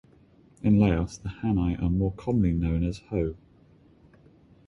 [0.63, 3.35] In Laos, the Hani are more commonly known as "Ho".